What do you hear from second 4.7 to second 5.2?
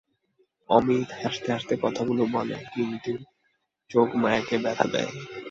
দেয়।